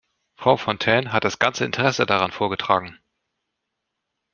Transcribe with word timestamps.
Frau 0.35 0.57
Fontaine 0.57 1.13
hat 1.13 1.25
das 1.25 1.37
ganze 1.37 1.63
Interesse 1.63 2.07
daran 2.07 2.31
vorgetragen. 2.31 2.97